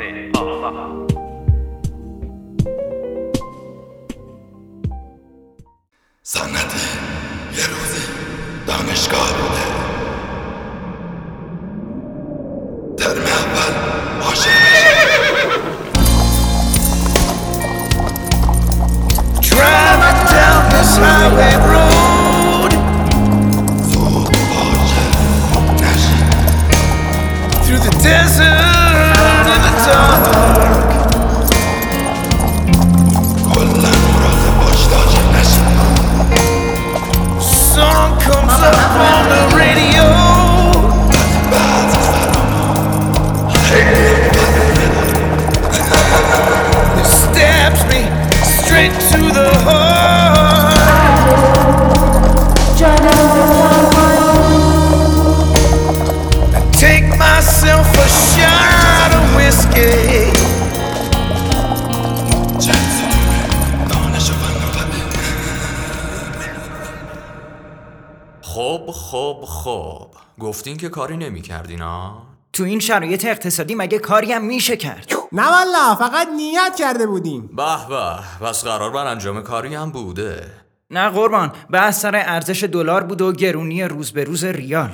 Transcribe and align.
آقا 0.00 1.06
سنت 6.22 6.74
یه 7.56 7.66
روزی 7.66 8.06
دانشگاه 8.66 9.32
بوده 9.32 9.66
ترم 12.96 13.22
اول 13.22 13.74
عاشق 14.22 14.50
Driving 19.42 20.20
down 20.32 20.62
this 20.72 20.92
highway 21.02 21.54
road 21.70 22.72
زود 23.82 24.36
عاشق 24.56 25.12
نشی 25.82 26.18
through 27.64 27.80
the 27.86 27.92
desert 28.02 28.69
straight 48.71 48.93
to 49.11 49.33
the 49.33 49.49
heart. 49.65 50.30
خب 68.55 68.91
خب 68.93 69.45
خب 69.47 70.07
گفتین 70.39 70.77
که 70.77 70.89
کاری 70.89 71.17
نمی 71.17 71.41
کردین 71.41 71.81
ها؟ 71.81 72.21
تو 72.53 72.63
این 72.63 72.79
شرایط 72.79 73.25
اقتصادی 73.25 73.75
مگه 73.75 73.99
کاری 73.99 74.33
هم 74.33 74.45
میشه 74.45 74.77
کرد؟ 74.77 75.11
نه 75.31 75.43
والا 75.51 75.95
فقط 75.95 76.27
نیت 76.27 76.75
کرده 76.77 77.07
بودیم. 77.07 77.47
به 77.47 77.87
به 77.89 78.47
پس 78.47 78.63
قرار 78.63 78.91
بر 78.91 79.07
انجام 79.07 79.43
کاری 79.43 79.75
هم 79.75 79.91
بوده. 79.91 80.51
نه 80.89 81.09
قربان 81.09 81.51
بحث 81.71 82.01
سر 82.01 82.15
ارزش 82.15 82.63
دلار 82.63 83.03
بود 83.03 83.21
و 83.21 83.31
گرونی 83.31 83.83
روز 83.83 84.11
به 84.11 84.23
روز 84.23 84.43
ریال. 84.43 84.91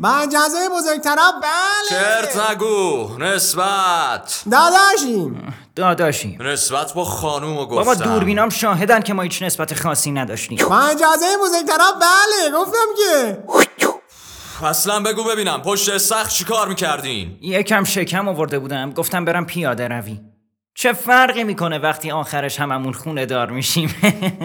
با 0.00 0.08
اجازه 0.08 0.68
بزرگترا؟ 0.76 1.32
بله. 1.42 1.88
چرت 2.00 2.50
نگو 2.50 3.10
نسبت. 3.18 4.44
داداشیم. 4.50 5.54
داداشیم. 5.80 6.38
نسبت 6.42 6.92
با 6.92 7.04
خانوم 7.04 7.56
و 7.56 7.66
بابا 7.66 7.84
گفتم. 7.84 8.04
دوربینام 8.04 8.48
شاهدن 8.48 9.00
که 9.00 9.14
ما 9.14 9.22
هیچ 9.22 9.42
نسبت 9.42 9.82
خاصی 9.82 10.10
نداشتیم. 10.10 10.58
با 10.68 10.78
اجازه 10.80 11.26
بزرگترا 11.42 11.92
بله 12.00 12.58
گفتم 12.58 12.86
که. 12.96 13.38
اصلا 14.66 15.00
بگو 15.00 15.24
ببینم 15.24 15.62
پشت 15.62 15.98
سخت 15.98 16.30
چی 16.30 16.44
کار 16.44 16.68
می‌کردین؟ 16.68 17.38
یکم 17.40 17.84
شکم 17.84 18.28
آورده 18.28 18.58
بودم. 18.58 18.92
گفتم 18.92 19.24
برم 19.24 19.46
پیاده 19.46 19.88
روی. 19.88 20.20
چه 20.74 20.92
فرقی 20.92 21.44
می‌کنه 21.44 21.78
وقتی 21.78 22.10
آخرش 22.10 22.60
هممون 22.60 22.92
خونه 22.92 23.26
دار 23.26 23.50
میشیم؟ 23.50 23.94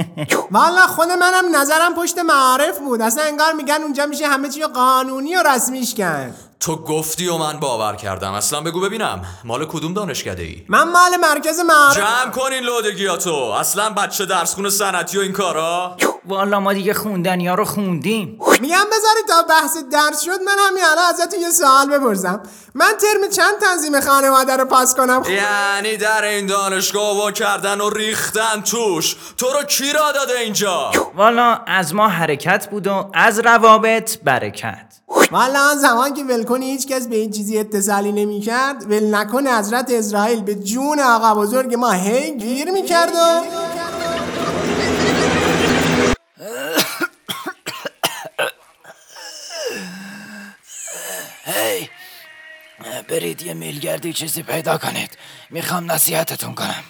والا 0.51 0.87
خود 0.87 1.07
منم 1.07 1.55
نظرم 1.55 1.95
پشت 1.95 2.19
معارف 2.19 2.79
بود. 2.79 3.01
اصلا 3.01 3.23
انگار 3.23 3.53
میگن 3.53 3.79
اونجا 3.83 4.05
میشه 4.05 4.27
همه 4.27 4.49
چی 4.49 4.63
قانونی 4.63 5.35
و 5.35 5.43
رسمیش 5.55 5.93
کرد. 5.95 6.54
تو 6.59 6.75
گفتی 6.75 7.27
و 7.27 7.37
من 7.37 7.59
باور 7.59 7.95
کردم. 7.95 8.33
اصلا 8.33 8.61
بگو 8.61 8.79
ببینم 8.79 9.21
مال 9.43 9.65
کدوم 9.65 9.93
دانشکده 9.93 10.43
ای؟ 10.43 10.65
من 10.69 10.91
مال 10.91 11.17
مرکز 11.21 11.59
معارف 11.59 11.97
جمع 11.97 12.31
کنین 12.31 12.63
لودگیاتو 12.63 13.35
اصلا 13.35 13.89
بچه 13.89 14.25
درس 14.25 14.55
خونه 14.55 14.69
سنتی 14.69 15.17
و 15.17 15.21
این 15.21 15.31
کارا؟ 15.31 15.97
والا 16.27 16.59
ما 16.59 16.73
دیگه 16.73 16.93
خوندنی 16.93 17.47
ها 17.47 17.55
رو 17.55 17.65
خوندیم. 17.65 18.39
میگم 18.61 18.85
بذاری 18.87 19.21
تا 19.27 19.41
بحث 19.49 19.77
درس 19.91 20.21
شد 20.21 20.41
من 20.45 20.55
همین 20.67 20.83
الان 20.83 21.05
ازتون 21.09 21.39
یه 21.41 21.49
سوال 21.49 21.89
بپرسم. 21.89 22.43
من 22.75 22.93
ترم 23.01 23.29
چند 23.29 23.59
تنظیم 23.61 23.99
خانواده 23.99 24.57
رو 24.57 24.65
پاس 24.65 24.95
کنم؟ 24.95 25.23
یعنی 25.27 25.97
در 25.97 26.23
این 26.23 26.45
دانشگاه 26.45 27.17
وا 27.17 27.31
کردن 27.31 27.81
و 27.81 27.89
ریختن 27.89 28.61
توش. 28.61 29.15
تو 29.37 29.45
رو 29.45 29.63
کی 29.63 29.93
را 29.93 30.11
داده 30.11 30.39
اینجا؟ 30.39 30.91
والا 31.15 31.59
از 31.67 31.95
ما 31.95 32.07
حرکت 32.07 32.67
بود 32.69 32.87
و 32.87 33.11
از 33.13 33.39
روابط 33.39 34.17
برکت. 34.23 34.95
والا 35.07 35.59
آن 35.59 35.77
زمان 35.77 36.13
که 36.13 36.23
ول 36.23 36.43
کنی 36.43 36.65
هیچ 36.65 36.87
کس 36.87 37.07
به 37.07 37.15
این 37.15 37.31
چیزی 37.31 37.57
اتصالی 37.57 38.11
نمی‌کرد 38.11 38.91
ول 38.91 39.15
نکنه 39.15 39.57
حضرت 39.59 39.91
اسرائیل 39.91 40.41
به 40.41 40.55
جون 40.55 40.99
آقا 40.99 41.35
بزرگ 41.35 41.75
ما 41.75 41.91
هی 41.91 42.37
گیر 42.37 42.71
می‌کرد 42.71 43.11
و 43.15 43.41
هی 51.45 51.89
برید 53.09 53.41
یه 53.41 53.53
میلگردی 53.53 54.13
چیزی 54.13 54.43
پیدا 54.43 54.77
کنید. 54.77 55.17
می‌خوام 55.49 55.91
نصیحتتون 55.91 56.55
کنم. 56.55 56.83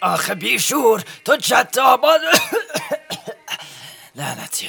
آخه 0.00 0.34
بیشور 0.34 1.04
تو 1.24 1.36
جد 1.36 1.78
آباد 1.78 2.20
لعنتی. 4.16 4.68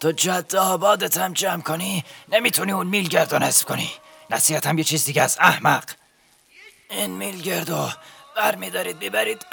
تو 0.00 0.12
جد 0.12 0.56
آبادت 0.56 1.18
هم 1.18 1.32
جمع 1.32 1.62
کنی 1.62 2.04
نمی‌تونی 2.28 2.72
اون 2.72 2.86
میلگرد 2.86 3.32
رو 3.32 3.38
نصف 3.38 3.64
کنی 3.64 3.90
نصیحتم 4.30 4.78
یه 4.78 4.84
چیز 4.84 5.04
دیگه 5.04 5.22
از 5.22 5.36
احمق. 5.40 5.84
این 6.90 7.10
میلگرد 7.10 7.70
رو 7.70 7.88
برمیدارید 8.36 8.98
بیبرید 8.98 9.46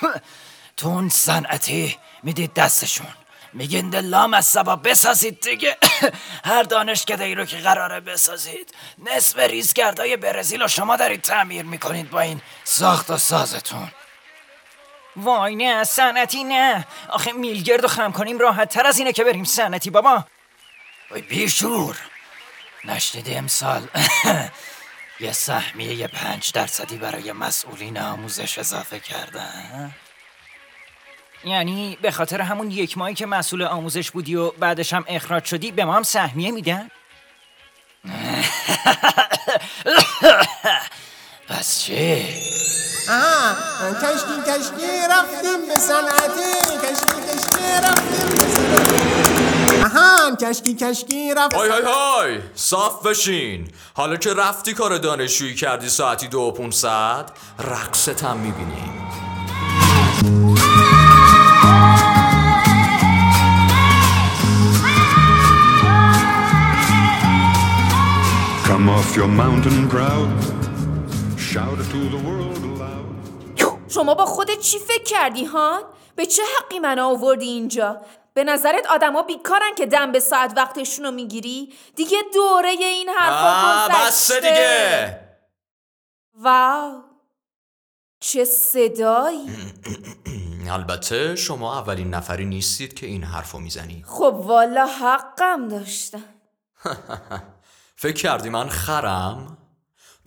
تو 0.76 0.88
اون 0.88 1.08
صنعتی 1.08 1.98
می‌دید 2.22 2.54
دستشون. 2.54 3.06
میگین 3.52 3.90
دلام 3.90 4.34
از 4.34 4.46
سبا 4.46 4.76
بسازید 4.76 5.40
دیگه. 5.40 5.76
هر 6.44 6.62
دانشکده 6.62 7.24
ای 7.24 7.34
رو 7.34 7.44
که 7.44 7.56
قراره 7.56 8.00
بسازید. 8.00 8.74
نصف 8.98 9.38
ریزگردای 9.38 10.16
برزیل 10.16 10.62
و 10.62 10.68
شما 10.68 10.96
دارید 10.96 11.22
تعمیر 11.22 11.64
می‌کنید 11.64 12.10
با 12.10 12.20
این 12.20 12.40
ساخت 12.64 13.10
و 13.10 13.18
سازتون. 13.18 13.90
وای 15.18 15.56
نه 15.56 15.84
صنعتی 15.84 16.44
نه. 16.44 16.86
آخه 17.08 17.32
میلگرد 17.32 17.84
و 17.84 17.88
خم 17.88 18.12
کنیم 18.12 18.38
راحت 18.38 18.68
تر 18.68 18.86
از 18.86 18.98
اینه 18.98 19.12
که 19.12 19.24
بریم 19.24 19.44
صنعتی 19.44 19.90
بابا. 19.90 20.24
وای 21.10 21.22
بیشور. 21.22 21.96
نشنیدی 22.84 23.34
امسال؟ 23.34 23.86
یه 25.20 25.32
سهمیه 25.32 25.94
یه 25.94 26.06
پنج 26.06 26.52
درصدی 26.52 26.96
برای 26.96 27.32
مسئولین 27.32 27.98
آموزش 27.98 28.58
اضافه 28.58 29.00
کردن 29.00 29.94
یعنی 31.44 31.98
به 32.02 32.10
خاطر 32.10 32.40
همون 32.40 32.70
یک 32.70 32.98
ماهی 32.98 33.14
که 33.14 33.26
مسئول 33.26 33.62
آموزش 33.62 34.10
بودی 34.10 34.36
و 34.36 34.50
بعدش 34.50 34.92
هم 34.92 35.04
اخراج 35.08 35.44
شدی 35.44 35.72
به 35.72 35.84
ما 35.84 35.96
هم 35.96 36.02
سهمیه 36.02 36.50
میدن؟ 36.50 36.88
کشکی 43.78 44.42
کشکی 44.46 45.00
رفتیم 45.10 45.66
به 45.68 45.76
صنعتی 45.76 46.52
کشکی 46.82 47.20
کشکی 47.28 47.72
رفتیم 47.82 48.28
به 48.28 48.44
صنعتی 48.44 49.82
آها 49.84 50.36
کشکی 50.36 50.74
کشکی 50.74 51.34
رفتیم 51.34 51.58
های 51.60 51.70
های 51.70 51.82
های 51.82 52.38
صاف 52.54 53.06
بشین 53.06 53.68
حالا 53.94 54.16
که 54.16 54.34
رفتی 54.34 54.74
کار 54.74 54.98
دانشجویی 54.98 55.54
کردی 55.54 55.88
ساعتی 55.88 56.28
دو 56.28 56.40
و 56.40 56.50
پونصد 56.50 57.30
رقصت 57.58 58.24
هم 58.24 58.36
می‌بینیم 58.36 58.98
Come 68.64 68.90
off 68.90 69.16
your 69.16 69.28
mountain 69.28 69.88
proud. 69.88 70.28
Shout 71.38 71.78
it 71.82 71.88
to 71.94 72.08
the 72.14 72.18
world. 72.28 72.77
شما 73.88 74.14
با 74.14 74.26
خودت 74.26 74.60
چی 74.60 74.78
فکر 74.78 75.02
کردی 75.02 75.44
هان؟ 75.44 75.82
به 76.16 76.26
چه 76.26 76.42
حقی 76.56 76.78
من 76.78 76.98
آوردی 76.98 77.46
اینجا؟ 77.46 78.00
به 78.34 78.44
نظرت 78.44 78.86
آدما 78.86 79.22
بیکارن 79.22 79.74
که 79.76 79.86
دم 79.86 80.12
به 80.12 80.20
ساعت 80.20 80.52
وقتشون 80.56 81.04
رو 81.04 81.10
می‌گیری؟ 81.10 81.72
دیگه 81.96 82.18
دوره 82.34 82.68
این 82.68 83.08
حرفا 83.08 83.88
گذشته 83.88 84.34
دیگه 84.34 85.20
واو 86.34 87.02
چه 88.20 88.44
صدایی 88.44 89.50
البته 90.70 91.36
شما 91.36 91.78
اولین 91.78 92.14
نفری 92.14 92.44
نیستید 92.44 92.94
که 92.94 93.06
این 93.06 93.24
حرفو 93.24 93.58
می‌زنی 93.58 94.04
خب 94.06 94.34
والا 94.44 94.86
حقم 94.86 95.68
داشتم 95.68 96.24
فکر 98.02 98.22
کردی 98.22 98.48
من 98.48 98.68
خرم؟ 98.68 99.58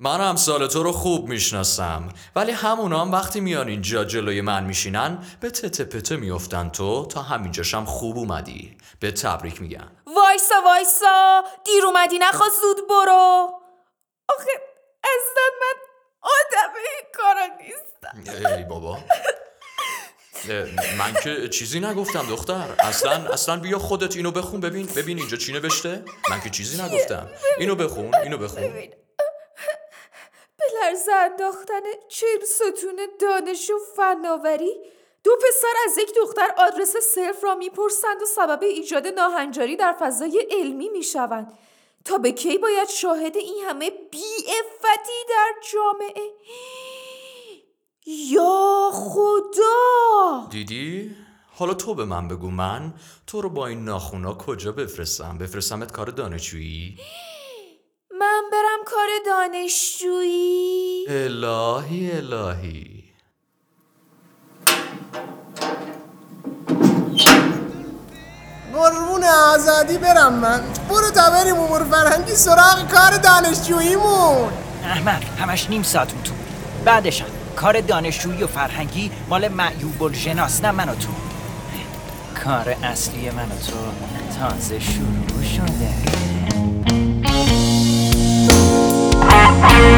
من 0.04 0.22
امثال 0.22 0.68
تو 0.68 0.84
رو 0.84 0.92
خوب 0.92 1.30
می‌شناسم. 1.30 2.10
ولی 2.36 2.52
همونا 2.52 3.02
هم 3.02 3.12
وقتی 3.12 3.40
میان 3.40 3.68
اینجا 3.68 4.04
جلوی 4.04 4.42
من 4.42 4.64
میشینن 4.64 5.24
به 5.40 5.50
تته 5.50 5.84
پته 5.84 6.16
میافتن 6.16 6.70
تو 6.70 7.06
تا 7.06 7.22
همینجاشم 7.22 7.86
خوب 7.86 8.18
اومدی. 8.18 8.78
به 9.00 9.12
تبریک 9.12 9.62
میگم. 9.62 9.88
وایسا 10.16 10.56
وایسا. 10.66 11.44
دیر 11.66 11.86
اومدی 11.86 12.20
نخوا 12.20 12.46
زود 12.62 12.88
برو. 12.90 13.50
آخه 14.30 14.52
اصلا 15.04 15.48
من 15.62 15.74
آدم 16.22 16.74
این 16.76 17.06
کارا 17.14 17.48
نیستم 17.62 18.58
ای 18.58 18.64
بابا. 18.64 18.98
من 20.98 21.14
که 21.24 21.50
چیزی 21.50 21.80
نگفتم 21.80 22.28
دختر. 22.30 22.76
اصلا 22.80 23.12
اصلا 23.12 23.58
بیا 23.58 23.80
خودت 23.80 24.16
اینو 24.16 24.32
بخون. 24.32 24.60
ببین 24.60 24.86
ببین 24.96 25.18
اینجا 25.20 25.38
چی 25.38 25.54
نوشته. 25.54 26.04
من 26.30 26.42
که 26.42 26.50
چیزی 26.50 26.84
نگفتم. 26.84 27.30
اینو 27.58 27.76
بخون 27.76 28.16
اینو 28.16 28.38
بخون. 28.38 28.74
لرزه 30.82 31.14
انداختن 31.14 31.82
چهل 32.08 32.46
ستون 32.46 33.08
دانش 33.20 33.70
و 33.70 33.80
فناوری 33.96 34.74
دو 35.24 35.32
پسر 35.36 35.74
از 35.86 35.98
یک 35.98 36.16
دختر 36.16 36.54
آدرس 36.58 36.96
صرف 37.16 37.44
را 37.44 37.56
می‌پرسند 37.56 38.22
و 38.22 38.26
سبب 38.26 38.64
ایجاد 38.64 39.08
ناهنجاری 39.08 39.76
در 39.76 39.96
فضای 40.00 40.48
علمی 40.52 40.90
می‌شوند. 40.90 41.58
تا 42.06 42.18
به 42.18 42.32
کی 42.32 42.58
باید 42.58 42.90
شاهد 42.90 43.38
این 43.38 43.64
همه 43.68 43.90
بیعفتی 43.90 45.20
در 45.30 45.54
جامعه؟ 45.74 46.32
یا 48.06 48.90
خدا! 48.94 50.48
دیدی؟ 50.52 51.16
حالا 51.54 51.74
تو 51.74 51.96
به 51.96 52.06
من 52.06 52.28
بگو 52.28 52.50
من 52.50 52.94
تو 53.28 53.42
رو 53.42 53.50
با 53.50 53.68
این 53.68 53.86
ناخونا 53.86 54.34
کجا 54.34 54.72
بفرستم؟ 54.72 55.38
بفرستمت 55.38 55.92
کار 55.92 56.08
دانشجویی؟ 56.10 56.98
من 58.32 58.50
برم 58.52 58.84
کار 58.86 59.08
دانشجویی. 59.26 61.06
الهی 61.10 62.12
الهی. 62.12 63.04
قربون 68.74 69.24
آزادی 69.24 69.98
برم 69.98 70.34
من. 70.34 70.62
برو 70.90 71.12
تا 71.12 71.30
بریم 71.30 71.56
امور 71.56 71.84
فرهنگی 71.84 72.36
سراغ 72.36 72.92
کار 72.92 73.18
دانشجوییمون. 73.18 74.54
احمق 74.84 75.24
همش 75.40 75.70
نیم 75.70 75.84
ساعت 75.84 76.14
اون 76.14 76.24
تو. 76.24 76.34
بعدشم 76.86 77.26
کار 77.56 77.82
دانشجویی 77.82 78.44
و 78.44 78.48
فرهنگی 78.48 79.12
مال 79.30 79.48
معیوب 79.48 80.04
الجناس 80.04 80.62
نه 80.64 80.72
من 80.72 80.90
و 80.90 80.96
تو. 80.96 81.10
کار 82.44 82.76
اصلی 82.84 83.30
من 83.30 83.46
و 83.46 83.56
تو 83.56 83.92
تازه 84.40 84.80
شروع 84.80 85.44
شده. 85.56 85.92
Bye. 89.62 89.91